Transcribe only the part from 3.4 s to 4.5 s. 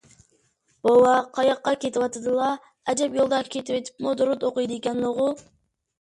كېتىۋېتىپمۇ دۇرۇت